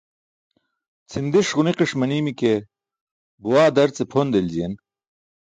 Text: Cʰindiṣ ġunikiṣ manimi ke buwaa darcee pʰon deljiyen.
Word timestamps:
Cʰindiṣ 1.11 1.47
ġunikiṣ 1.55 1.91
manimi 1.99 2.33
ke 2.39 2.51
buwaa 3.41 3.69
darcee 3.75 4.09
pʰon 4.11 4.27
deljiyen. 4.33 4.73